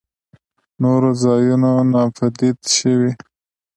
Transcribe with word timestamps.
نورو 0.81 1.09
ځايونو 1.21 1.71
ناپديد 1.93 2.57
شوي. 2.75 3.11